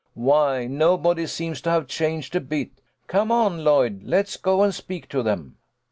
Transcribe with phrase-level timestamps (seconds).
[0.15, 2.71] Why, nobody seems to have changed a bit.
[3.05, 5.57] Come on, Lloyd, let's go and speak to them."